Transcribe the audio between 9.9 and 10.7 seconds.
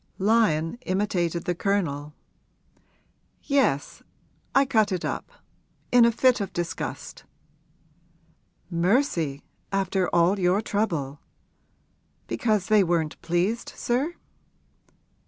all your